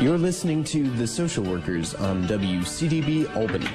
[0.00, 3.68] You're listening to The Social Workers on WCDB Albany.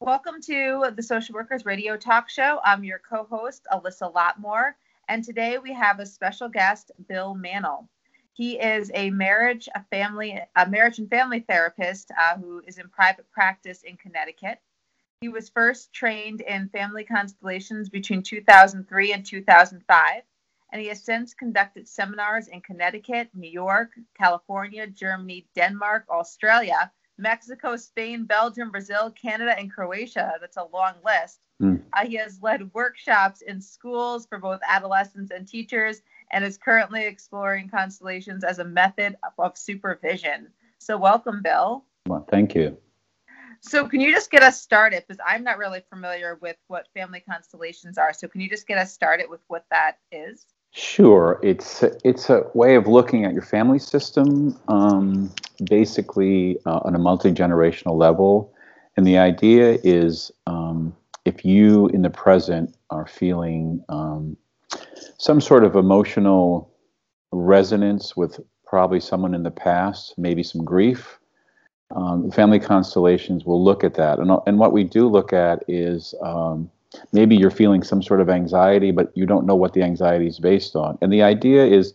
[0.00, 2.60] Welcome to the Social Workers Radio Talk Show.
[2.62, 4.72] I'm your co host, Alyssa Lotmore,
[5.08, 7.88] and today we have a special guest, Bill Mannle.
[8.34, 12.90] He is a marriage, a family, a marriage and family therapist uh, who is in
[12.90, 14.58] private practice in Connecticut.
[15.22, 20.22] He was first trained in family constellations between 2003 and 2005,
[20.72, 27.76] and he has since conducted seminars in Connecticut, New York, California, Germany, Denmark, Australia, Mexico,
[27.76, 30.32] Spain, Belgium, Brazil, Canada, and Croatia.
[30.40, 31.38] That's a long list.
[31.62, 31.82] Mm.
[31.92, 37.06] Uh, he has led workshops in schools for both adolescents and teachers and is currently
[37.06, 40.48] exploring constellations as a method of supervision.
[40.78, 41.84] So, welcome, Bill.
[42.08, 42.76] Well, thank you.
[43.64, 45.04] So, can you just get us started?
[45.06, 48.12] Because I'm not really familiar with what family constellations are.
[48.12, 50.46] So, can you just get us started with what that is?
[50.72, 51.38] Sure.
[51.42, 55.32] It's it's a way of looking at your family system, um,
[55.64, 58.52] basically uh, on a multi generational level,
[58.96, 64.36] and the idea is um, if you in the present are feeling um,
[65.18, 66.72] some sort of emotional
[67.32, 71.18] resonance with probably someone in the past, maybe some grief.
[71.94, 74.18] Um, family constellations will look at that.
[74.18, 76.70] And, and what we do look at is um,
[77.12, 80.38] maybe you're feeling some sort of anxiety, but you don't know what the anxiety is
[80.38, 80.98] based on.
[81.02, 81.94] And the idea is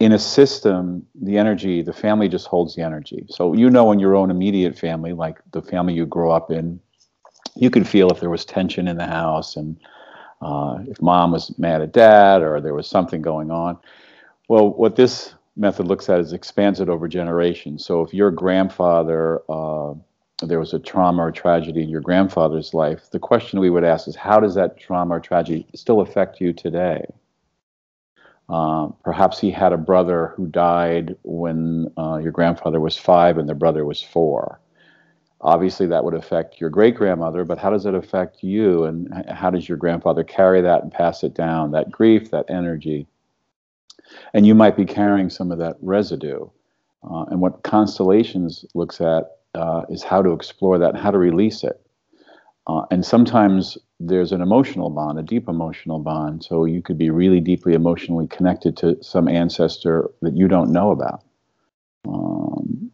[0.00, 3.26] in a system, the energy, the family just holds the energy.
[3.28, 6.80] So you know in your own immediate family, like the family you grow up in,
[7.56, 9.78] you can feel if there was tension in the house and
[10.40, 13.76] uh, if mom was mad at dad or there was something going on.
[14.48, 17.84] Well, what this method looks at is expands it over generations.
[17.84, 19.94] So if your grandfather, uh,
[20.42, 24.08] there was a trauma or tragedy in your grandfather's life, the question we would ask
[24.08, 27.04] is how does that trauma or tragedy still affect you today?
[28.48, 33.48] Uh, perhaps he had a brother who died when uh, your grandfather was five and
[33.48, 34.58] the brother was four
[35.40, 38.84] obviously that would affect your great grandmother, but how does it affect you?
[38.84, 43.06] And how does your grandfather carry that and pass it down, that grief, that energy?
[44.34, 46.48] And you might be carrying some of that residue.
[47.08, 49.24] Uh, and what Constellations looks at
[49.54, 51.80] uh, is how to explore that, how to release it.
[52.66, 56.44] Uh, and sometimes there's an emotional bond, a deep emotional bond.
[56.44, 60.90] So you could be really deeply emotionally connected to some ancestor that you don't know
[60.90, 61.24] about.
[62.06, 62.90] Um,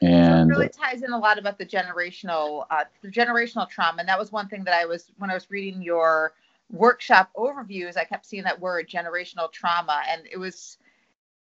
[0.00, 3.98] and so it really ties in a lot about the generational uh, the generational trauma
[3.98, 6.34] and that was one thing that i was when i was reading your
[6.70, 10.78] workshop overviews i kept seeing that word generational trauma and it was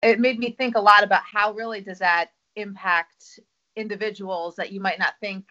[0.02, 3.40] it made me think a lot about how really does that impact
[3.74, 5.44] individuals that you might not think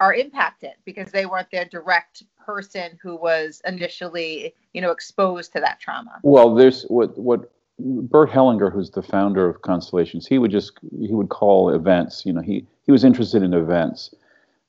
[0.00, 5.60] are impacted because they weren't their direct person who was initially you know exposed to
[5.60, 10.50] that trauma well there's what what Bert Hellinger, who's the founder of Constellations, he would
[10.50, 12.24] just he would call events.
[12.24, 14.14] You know, he he was interested in events.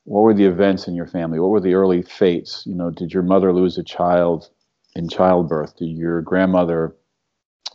[0.07, 1.38] What were the events in your family?
[1.38, 2.63] What were the early fates?
[2.66, 4.50] You know, did your mother lose a child
[4.95, 5.75] in childbirth?
[5.75, 6.95] Did your grandmother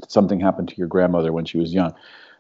[0.01, 1.93] did something happen to your grandmother when she was young?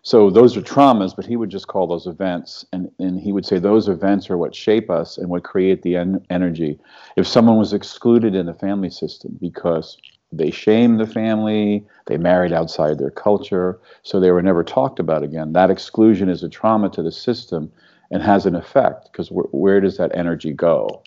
[0.02, 3.44] So those are traumas, but he would just call those events, and, and he would
[3.44, 6.80] say those events are what shape us and what create the en- energy.
[7.18, 9.98] If someone was excluded in the family system because
[10.32, 15.22] they shamed the family, they married outside their culture, so they were never talked about
[15.22, 15.52] again.
[15.52, 17.70] That exclusion is a trauma to the system
[18.12, 21.02] and has an effect because wh- where does that energy go?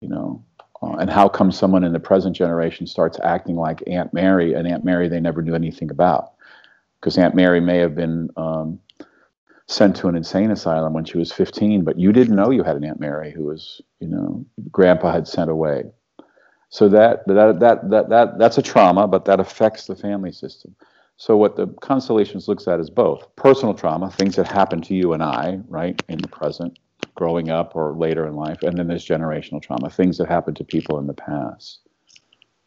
[0.00, 0.44] You know,
[0.82, 4.66] uh, and how come someone in the present generation starts acting like Aunt Mary, and
[4.66, 6.32] Aunt Mary they never knew anything about?
[7.00, 8.78] Because Aunt Mary may have been um,
[9.66, 12.76] sent to an insane asylum when she was 15, but you didn't know you had
[12.76, 15.84] an Aunt Mary who was, you know, Grandpa had sent away.
[16.68, 20.74] So that, that, that, that, that, that's a trauma, but that affects the family system.
[21.18, 25.14] So what the constellations looks at is both personal trauma, things that happen to you
[25.14, 26.78] and I, right, in the present,
[27.14, 30.64] growing up or later in life, and then there's generational trauma, things that happen to
[30.64, 31.80] people in the past.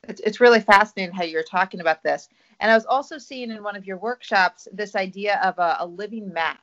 [0.07, 2.30] It's, it's really fascinating how you're talking about this.
[2.60, 5.86] And I was also seeing in one of your workshops this idea of a, a
[5.86, 6.60] living map.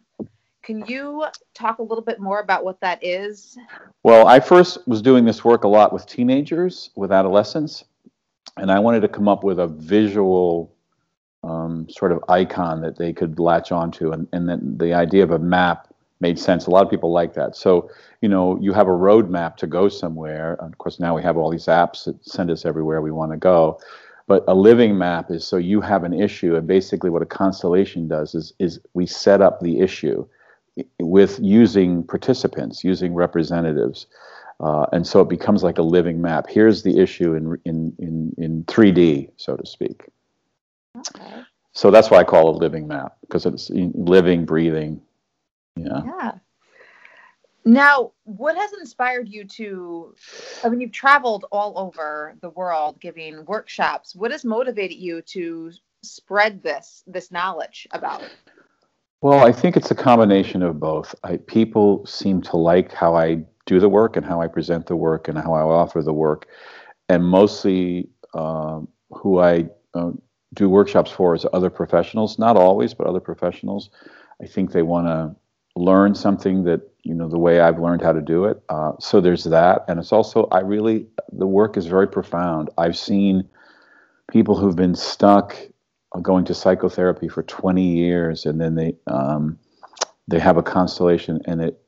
[0.62, 1.24] Can you
[1.54, 3.56] talk a little bit more about what that is?
[4.02, 7.84] Well, I first was doing this work a lot with teenagers, with adolescents,
[8.56, 10.75] and I wanted to come up with a visual
[11.46, 15.30] um, sort of icon that they could latch onto, and, and then the idea of
[15.30, 15.88] a map
[16.20, 16.66] made sense.
[16.66, 17.54] A lot of people like that.
[17.54, 17.90] So,
[18.20, 20.54] you know, you have a roadmap to go somewhere.
[20.54, 23.36] Of course, now we have all these apps that send us everywhere we want to
[23.36, 23.78] go.
[24.26, 28.08] But a living map is so you have an issue, and basically what a constellation
[28.08, 30.26] does is is we set up the issue
[30.98, 34.06] with using participants, using representatives.
[34.58, 36.46] Uh, and so it becomes like a living map.
[36.48, 40.06] Here's the issue in in in in 3D, so to speak.
[40.96, 41.35] Okay.
[41.76, 44.98] So that's why I call it a living map because it's living, breathing.
[45.76, 46.00] Yeah.
[46.06, 46.32] Yeah.
[47.66, 50.14] Now, what has inspired you to?
[50.64, 54.16] I mean, you've traveled all over the world giving workshops.
[54.16, 55.70] What has motivated you to
[56.02, 58.22] spread this this knowledge about?
[59.20, 61.14] Well, I think it's a combination of both.
[61.24, 64.96] I, people seem to like how I do the work and how I present the
[64.96, 66.46] work and how I offer the work,
[67.10, 68.80] and mostly uh,
[69.10, 70.12] who I uh,
[70.56, 72.38] do workshops for is other professionals.
[72.38, 73.90] Not always, but other professionals.
[74.42, 75.36] I think they want to
[75.80, 78.60] learn something that you know the way I've learned how to do it.
[78.68, 82.70] Uh, so there's that, and it's also I really the work is very profound.
[82.76, 83.48] I've seen
[84.30, 85.56] people who've been stuck
[86.22, 89.58] going to psychotherapy for 20 years, and then they um,
[90.26, 91.80] they have a constellation, and it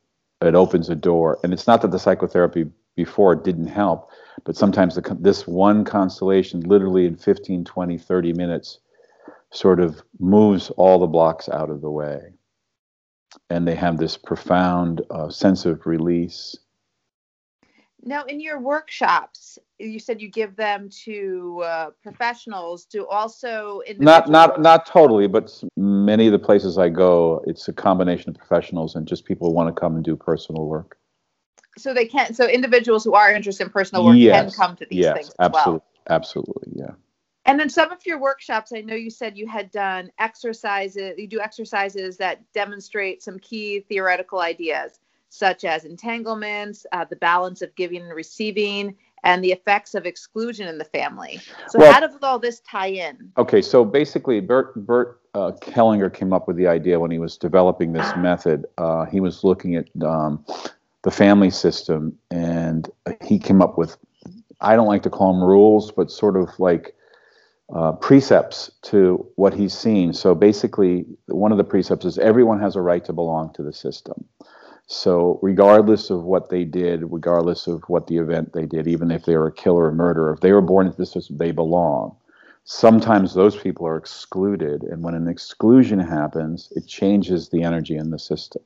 [0.42, 1.38] it opens a door.
[1.42, 4.10] And it's not that the psychotherapy before didn't help,
[4.44, 8.78] but sometimes the, this one constellation, literally in 15, 20, 30 minutes,
[9.50, 12.32] sort of moves all the blocks out of the way.
[13.50, 16.56] And they have this profound uh, sense of release
[18.02, 22.84] now, in your workshops, you said you give them to uh, professionals.
[22.84, 27.72] Do also not not not totally, but many of the places I go, it's a
[27.72, 30.97] combination of professionals and just people who want to come and do personal work.
[31.78, 32.36] So they can't.
[32.36, 34.54] So individuals who are interested in personal work yes.
[34.54, 35.34] can come to these yes, things.
[35.38, 36.16] absolutely, well.
[36.16, 36.90] absolutely, yeah.
[37.46, 41.14] And then some of your workshops, I know you said you had done exercises.
[41.16, 47.62] You do exercises that demonstrate some key theoretical ideas such as entanglements, uh, the balance
[47.62, 51.40] of giving and receiving, and the effects of exclusion in the family.
[51.68, 53.32] So, well, how does all this tie in?
[53.36, 57.36] Okay, so basically, Bert, Bert uh, Hellinger came up with the idea when he was
[57.36, 58.66] developing this method.
[58.78, 60.44] Uh, he was looking at um,
[61.08, 62.90] the family system, and
[63.24, 63.96] he came up with,
[64.60, 66.94] I don't like to call them rules, but sort of like
[67.74, 70.12] uh, precepts to what he's seen.
[70.12, 73.72] So basically, one of the precepts is everyone has a right to belong to the
[73.72, 74.26] system.
[74.86, 79.24] So, regardless of what they did, regardless of what the event they did, even if
[79.24, 82.14] they were a killer or murderer, if they were born into this system, they belong.
[82.64, 88.10] Sometimes those people are excluded, and when an exclusion happens, it changes the energy in
[88.10, 88.62] the system.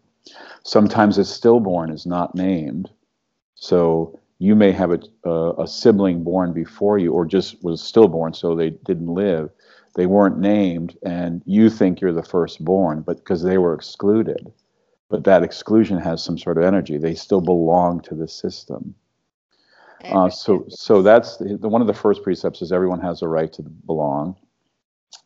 [0.65, 2.91] Sometimes a stillborn is not named.
[3.55, 8.35] So, you may have a, a, a sibling born before you, or just was stillborn,
[8.35, 9.51] so they didn't live.
[9.95, 14.53] They weren't named, and you think you're the firstborn, but because they were excluded
[15.13, 16.97] but that exclusion has some sort of energy.
[16.97, 18.95] They still belong to the system.
[20.05, 23.53] Uh, so, so that's the, one of the first precepts is everyone has a right
[23.53, 24.35] to belong.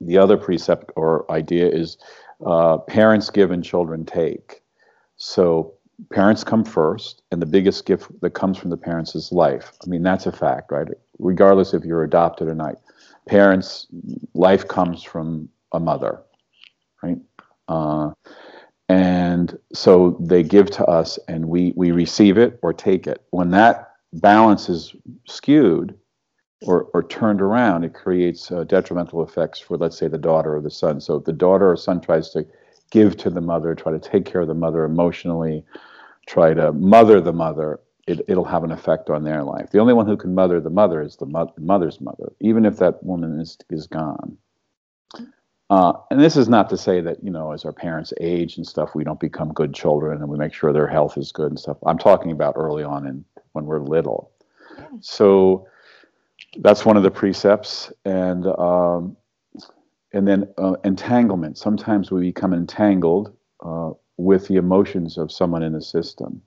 [0.00, 1.98] The other precept or idea is
[2.44, 4.60] uh, parents give and children take.
[5.16, 5.74] So
[6.10, 9.72] parents come first, and the biggest gift that comes from the parents is life.
[9.84, 10.88] I mean, that's a fact, right?
[11.18, 12.76] Regardless if you're adopted or not,
[13.26, 13.86] parents,
[14.34, 16.20] life comes from a mother,
[17.02, 17.18] right?
[17.68, 18.12] Uh,
[18.88, 23.50] and so they give to us and we we receive it or take it when
[23.50, 24.94] that balance is
[25.26, 25.98] skewed
[26.62, 30.60] or, or turned around it creates uh, detrimental effects for let's say the daughter or
[30.60, 32.46] the son so if the daughter or son tries to
[32.90, 35.64] give to the mother try to take care of the mother emotionally
[36.26, 39.94] try to mother the mother it, it'll have an effect on their life the only
[39.94, 43.40] one who can mother the mother is the mo- mother's mother even if that woman
[43.40, 44.36] is is gone
[45.68, 48.66] uh, and this is not to say that you know, as our parents age and
[48.66, 51.58] stuff, we don't become good children and we make sure their health is good and
[51.58, 51.76] stuff.
[51.84, 54.30] I'm talking about early on and when we're little.
[55.00, 55.66] So
[56.58, 59.16] that's one of the precepts, and um,
[60.12, 61.58] and then uh, entanglement.
[61.58, 66.42] Sometimes we become entangled uh, with the emotions of someone in the system.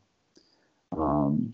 [0.91, 1.51] Um,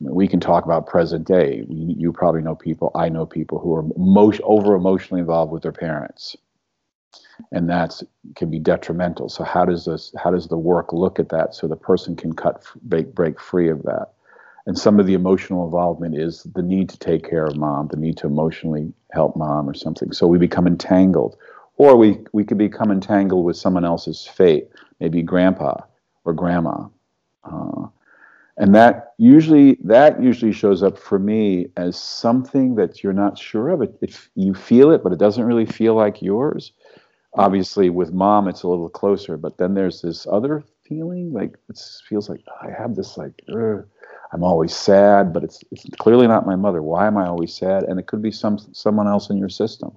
[0.00, 1.64] we can talk about present day.
[1.68, 2.90] You, probably know people.
[2.94, 6.36] I know people who are most over emotionally involved with their parents
[7.52, 8.00] and that
[8.36, 9.28] can be detrimental.
[9.28, 12.32] So how does this how does the work look at that so the person can
[12.32, 14.12] cut break break free of that?
[14.66, 17.98] And some of the emotional involvement is the need to take care of mom, the
[17.98, 20.12] need to emotionally help mom or something.
[20.12, 21.36] So we become entangled,
[21.76, 24.68] or we we could become entangled with someone else's fate,
[25.00, 25.82] maybe grandpa
[26.24, 26.88] or grandma.
[27.44, 27.88] Uh,
[28.56, 33.68] and that usually that usually shows up for me as something that you're not sure
[33.70, 36.72] of it, it you feel it but it doesn't really feel like yours
[37.34, 41.80] obviously with mom it's a little closer but then there's this other feeling like it
[42.08, 43.42] feels like i have this like
[44.32, 47.84] i'm always sad but it's it's clearly not my mother why am i always sad
[47.84, 49.96] and it could be some someone else in your system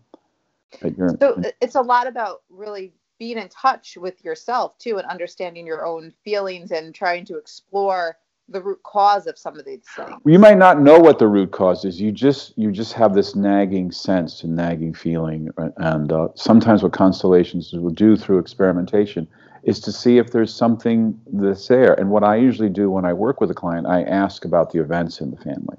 [1.20, 5.86] so it's a lot about really being in touch with yourself too and understanding your
[5.86, 8.18] own feelings and trying to explore
[8.50, 10.22] the root cause of some of these things.
[10.26, 12.00] You might not know what the root cause is.
[12.00, 16.94] You just you just have this nagging sense and nagging feeling, and uh, sometimes what
[16.94, 19.28] constellations will do through experimentation
[19.68, 21.94] is to see if there's something that's there.
[21.94, 24.80] And what I usually do when I work with a client, I ask about the
[24.80, 25.78] events in the family.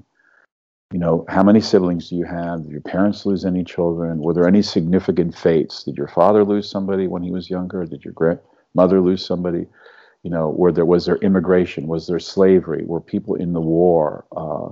[0.92, 2.62] You know, how many siblings do you have?
[2.62, 4.20] Did your parents lose any children?
[4.20, 5.82] Were there any significant fates?
[5.82, 7.84] Did your father lose somebody when he was younger?
[7.84, 9.66] Did your grandmother lose somebody?
[10.22, 14.24] you know, where there was there immigration, was there slavery, were people in the war,
[14.36, 14.68] uh,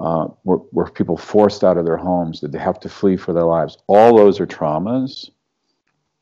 [0.00, 3.32] uh, were, were people forced out of their homes, did they have to flee for
[3.32, 3.76] their lives?
[3.86, 5.30] All those are traumas,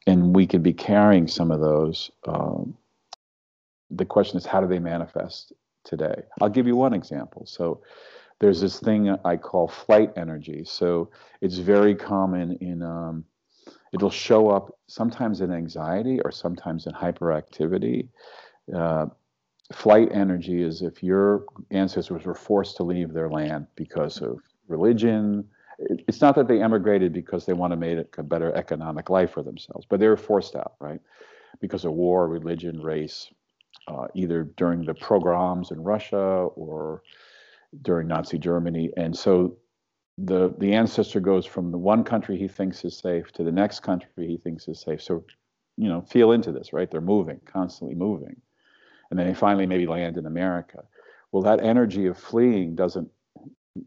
[0.06, 2.10] and we could be carrying some of those.
[2.26, 2.76] Um,
[3.90, 5.52] the question is, how do they manifest
[5.84, 6.22] today?
[6.40, 7.46] I'll give you one example.
[7.46, 7.82] So,
[8.38, 10.64] there's this thing I call flight energy.
[10.64, 13.24] So, it's very common in um,
[13.92, 18.08] it'll show up sometimes in anxiety or sometimes in hyperactivity.
[18.74, 19.06] Uh,
[19.72, 24.38] flight energy is if your ancestors were forced to leave their land because of
[24.68, 25.48] religion.
[25.80, 29.42] It's not that they emigrated because they want to make a better economic life for
[29.42, 31.00] themselves, but they were forced out, right?
[31.60, 33.30] Because of war, religion, race,
[33.88, 37.02] uh, either during the pogroms in Russia or
[37.82, 38.90] during Nazi Germany.
[38.96, 39.56] And so
[40.18, 43.80] the the ancestor goes from the one country he thinks is safe to the next
[43.80, 45.02] country he thinks is safe.
[45.02, 45.24] So,
[45.76, 46.90] you know, feel into this, right?
[46.90, 48.36] They're moving, constantly moving,
[49.10, 50.84] and then they finally maybe land in America.
[51.32, 53.08] Well, that energy of fleeing doesn't.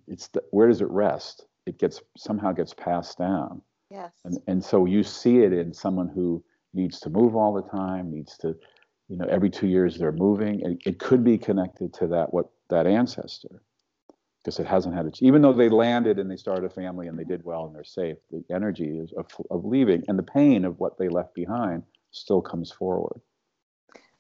[0.07, 1.45] It's where does it rest?
[1.65, 3.61] It gets somehow gets passed down.
[3.89, 4.11] Yes.
[4.25, 6.43] And and so you see it in someone who
[6.73, 8.55] needs to move all the time, needs to,
[9.07, 10.61] you know, every two years they're moving.
[10.61, 13.61] It, it could be connected to that what that ancestor
[14.43, 17.17] because it hasn't had its even though they landed and they started a family and
[17.17, 20.65] they did well and they're safe the energy is of, of leaving and the pain
[20.65, 23.21] of what they left behind still comes forward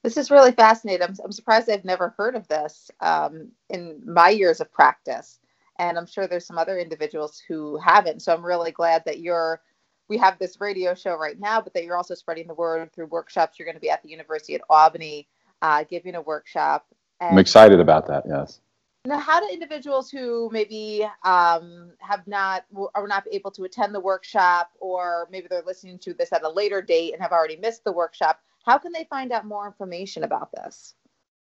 [0.01, 4.29] this is really fascinating i'm, I'm surprised i've never heard of this um, in my
[4.29, 5.39] years of practice
[5.79, 8.21] and i'm sure there's some other individuals who haven't.
[8.21, 9.61] So i'm really glad that you're
[10.09, 13.07] we have this radio show right now but that you're also spreading the word through
[13.07, 13.57] workshops.
[13.57, 15.27] You're going to be at the university at albany
[15.61, 16.85] uh, giving a workshop.
[17.19, 18.59] And- i'm excited about that yes.
[19.05, 22.63] Now, how do individuals who maybe um, have not
[22.95, 26.49] are not able to attend the workshop, or maybe they're listening to this at a
[26.49, 30.23] later date and have already missed the workshop, how can they find out more information
[30.23, 30.95] about this?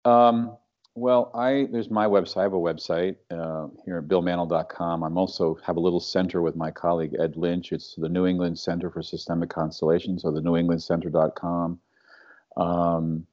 [0.04, 0.58] Um,
[0.96, 2.38] well, I there's my website.
[2.38, 5.04] I have a website uh, here at billmannle.com.
[5.04, 7.72] I'm also have a little center with my colleague Ed Lynch.
[7.72, 11.80] It's the New England Center for Systemic Constellations, or the newenglandcenter.com.
[12.58, 13.26] Um,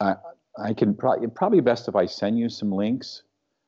[0.00, 0.16] I,
[0.58, 3.22] I can probably probably best if I send you some links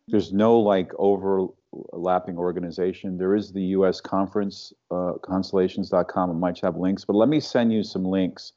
[0.08, 3.16] there's no like overlapping organization.
[3.16, 4.00] There is the U.S.
[4.00, 6.30] conference, uh, constellations.com.
[6.30, 8.52] It might have links, but let me send you some links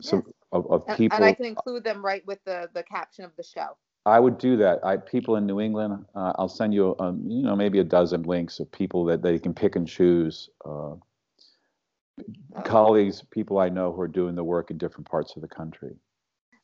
[0.00, 0.34] so, yes.
[0.52, 1.16] of, of people.
[1.16, 3.76] And I can include them right with the, the caption of the show.
[4.06, 4.84] I would do that.
[4.84, 6.04] I people in New England.
[6.14, 9.38] Uh, I'll send you, um, you know, maybe a dozen links of people that they
[9.38, 10.50] can pick and choose.
[10.64, 10.94] Uh,
[12.64, 15.96] colleagues, people I know who are doing the work in different parts of the country.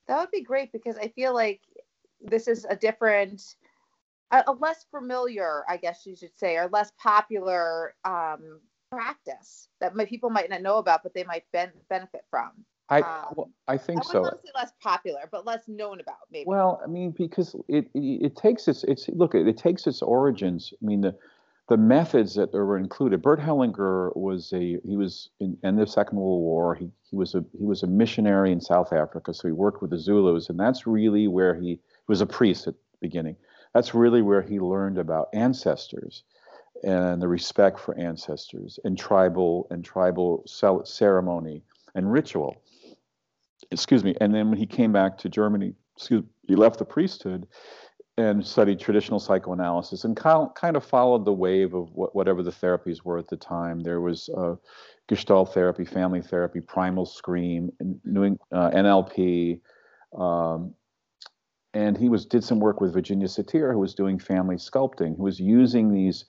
[0.07, 1.63] That would be great because I feel like
[2.21, 3.57] this is a different
[4.31, 9.95] a, a less familiar, I guess you should say, or less popular um, practice that
[9.95, 12.53] my, people might not know about, but they might ben- benefit from.
[12.91, 14.25] I um, I think I so.
[14.25, 16.47] I say less popular, but less known about, maybe.
[16.47, 20.03] Well, I mean, because it it, it takes its it's look it, it takes its
[20.03, 20.73] origins.
[20.83, 21.17] I mean the
[21.69, 23.23] the methods that were included.
[23.23, 26.75] Bert Hellinger was a he was in, in the Second World War.
[26.75, 29.91] He he was a he was a missionary in South Africa, so he worked with
[29.91, 33.37] the Zulus, and that's really where he, he was a priest at the beginning
[33.73, 36.25] that's really where he learned about ancestors
[36.83, 40.43] and the respect for ancestors and tribal and tribal
[40.85, 41.63] ceremony
[41.95, 42.57] and ritual.
[43.71, 44.15] Excuse me.
[44.21, 47.47] And then when he came back to Germany, excuse, he left the priesthood
[48.19, 53.19] and studied traditional psychoanalysis and kind of followed the wave of whatever the therapies were
[53.19, 53.81] at the time.
[53.81, 54.57] There was uh,
[55.09, 59.61] Gestalt therapy, family therapy, primal scream, uh, NLP,
[60.17, 60.75] um,
[61.73, 65.23] and he was did some work with Virginia Satir, who was doing family sculpting, who
[65.23, 66.25] was using these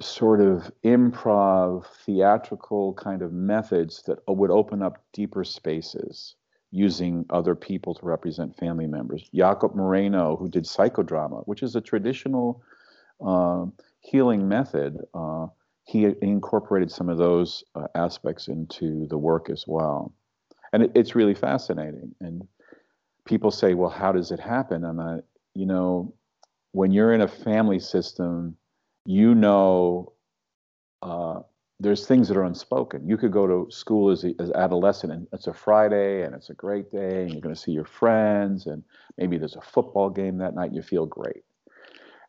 [0.00, 6.34] sort of improv theatrical kind of methods that would open up deeper spaces
[6.70, 9.28] using other people to represent family members.
[9.32, 12.60] Jacob Moreno, who did psychodrama, which is a traditional
[13.24, 13.64] uh,
[14.00, 15.46] healing method, uh,
[15.84, 20.12] he incorporated some of those uh, aspects into the work as well.
[20.72, 22.12] And it, it's really fascinating.
[22.20, 22.48] And
[23.24, 24.84] people say, well, how does it happen?
[24.84, 25.18] And I,
[25.54, 26.12] you know,
[26.72, 28.56] when you're in a family system,
[29.04, 30.12] you know
[31.02, 31.40] uh,
[31.80, 33.06] there's things that are unspoken.
[33.06, 36.50] You could go to school as, a, as adolescent, and it's a Friday, and it's
[36.50, 38.82] a great day, and you're going to see your friends, and
[39.18, 41.42] maybe there's a football game that night, and you feel great.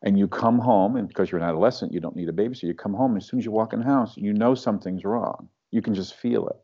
[0.01, 2.63] And you come home, and because you're an adolescent, you don't need a babysitter.
[2.63, 5.47] You come home, as soon as you walk in the house, you know something's wrong.
[5.71, 6.57] You can just feel it,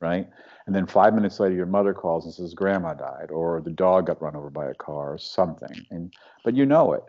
[0.00, 0.28] right?
[0.66, 4.06] And then five minutes later, your mother calls and says, "Grandma died," or the dog
[4.06, 5.86] got run over by a car, or something.
[5.90, 6.12] And
[6.44, 7.02] but you know it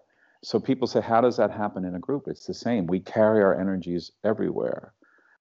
[0.43, 2.24] so people say, how does that happen in a group?
[2.27, 2.88] It's the same.
[2.88, 4.93] We carry our energies everywhere.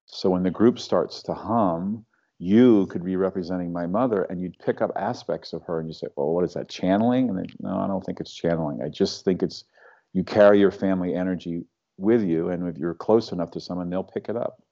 [0.06, 2.04] So when the group starts to hum,
[2.38, 5.94] you could be representing my mother and you'd pick up aspects of her and you
[5.94, 7.28] say, well, what is that, channeling?
[7.28, 8.80] And then, no, I don't think it's channeling.
[8.82, 9.64] I just think it's
[10.12, 11.64] you carry your family energy
[11.96, 12.48] with you.
[12.48, 14.62] And if you're close enough to someone, they'll pick it up.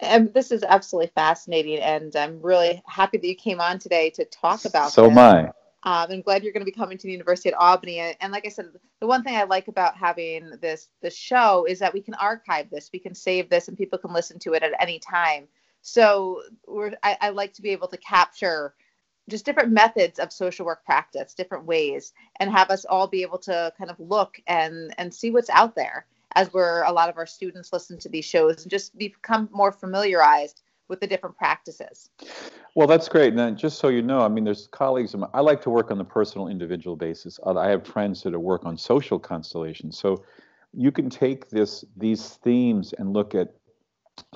[0.00, 1.78] And this is absolutely fascinating.
[1.78, 5.12] And I'm really happy that you came on today to talk about So this.
[5.12, 5.50] am I.
[5.82, 7.98] Um, I'm glad you're going to be coming to the University at Albany.
[7.98, 8.66] And, and, like I said,
[9.00, 12.68] the one thing I like about having this this show is that we can archive
[12.70, 15.48] this, we can save this, and people can listen to it at any time.
[15.82, 18.74] So we're, I, I like to be able to capture
[19.30, 23.38] just different methods of social work practice, different ways, and have us all be able
[23.38, 27.16] to kind of look and and see what's out there as we're a lot of
[27.16, 32.10] our students listen to these shows and just become more familiarized with the different practices.
[32.74, 33.32] Well, that's great.
[33.32, 35.14] And just so you know, I mean, there's colleagues.
[35.14, 37.40] of I like to work on the personal, individual basis.
[37.46, 39.96] Uh, I have friends that work on social constellations.
[39.96, 40.24] So
[40.74, 43.54] you can take this these themes and look at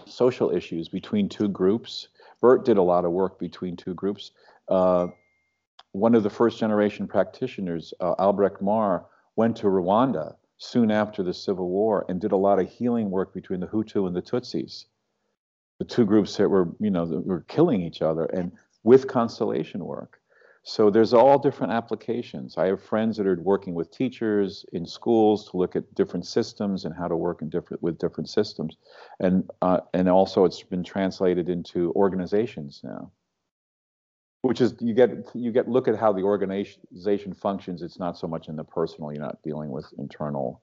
[0.07, 2.09] social issues between two groups.
[2.41, 4.31] Bert did a lot of work between two groups.
[4.69, 5.09] Uh,
[5.93, 9.07] one of the first generation practitioners, uh, Albrecht Mahr,
[9.37, 13.33] went to Rwanda soon after the Civil War and did a lot of healing work
[13.35, 14.87] between the Hutu and the Tutsis
[15.79, 18.53] the two groups that were, you know, were killing each other, and
[18.83, 20.21] with constellation work.
[20.67, 22.57] So there's all different applications.
[22.57, 26.87] I have friends that are working with teachers in schools to look at different systems
[26.87, 28.77] and how to work in different with different systems,
[29.21, 33.13] and uh, and also it's been translated into organizations now.
[34.41, 37.83] Which is you get you get look at how the organization functions.
[37.83, 39.13] It's not so much in the personal.
[39.13, 40.63] You're not dealing with internal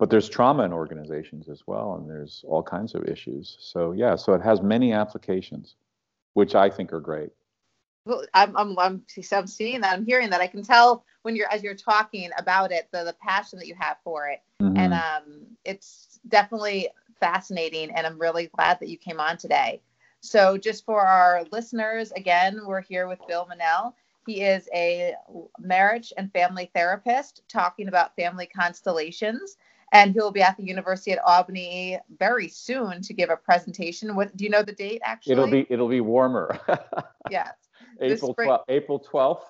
[0.00, 3.58] but there's trauma in organizations as well and there's all kinds of issues.
[3.60, 5.76] So yeah so it has many applications
[6.32, 7.30] which i think are great.
[8.06, 10.40] Well I'm, I'm i'm i'm seeing that i'm hearing that.
[10.40, 13.74] I can tell when you're as you're talking about it the, the passion that you
[13.78, 14.40] have for it.
[14.62, 14.78] Mhm.
[14.78, 16.88] and um it's definitely
[17.20, 19.82] fascinating and i'm really glad that you came on today.
[20.22, 23.92] So just for our listeners again we're here with bill mannle
[24.26, 25.14] he is a
[25.58, 29.56] marriage and family therapist talking about family constellations
[29.92, 34.14] and he'll be at the university at albany very soon to give a presentation.
[34.14, 35.32] What do you know the date actually?
[35.32, 36.58] It'll be it'll be warmer.
[37.30, 37.52] Yes.
[38.00, 39.42] April 12th april 12th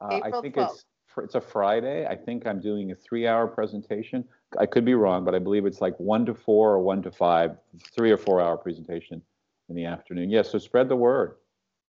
[0.00, 0.72] uh, i think 12th.
[0.72, 0.84] it's
[1.16, 2.06] it's a friday.
[2.06, 4.24] I think i'm doing a three hour presentation.
[4.56, 7.10] I could be wrong but i believe it's like one to four or one to
[7.10, 7.56] five
[7.92, 9.20] three or four hour presentation
[9.68, 10.30] in the afternoon.
[10.30, 11.36] Yes so spread the word.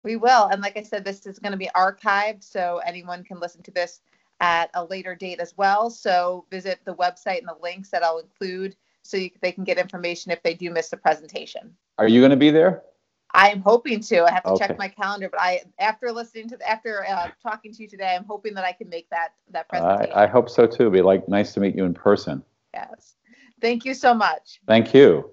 [0.04, 0.46] We will.
[0.46, 3.72] And like I said, this is going to be archived, so anyone can listen to
[3.72, 4.00] this
[4.40, 5.90] at a later date as well.
[5.90, 9.78] So visit the website and the links that I'll include so you, they can get
[9.78, 11.74] information if they do miss the presentation.
[11.98, 12.84] are you going to be there
[13.34, 14.24] I am hoping to.
[14.24, 14.68] I have to Okay.
[14.68, 18.16] check my calendar, but I after listening to the, after uh, talking to you today,
[18.16, 20.14] I'm hoping that I can make that that presentation.
[20.16, 22.42] I, I hope so too It'd be like nice to meet you in person
[22.74, 23.16] yes.
[23.62, 24.62] Thank you so much.
[24.68, 25.30] thank you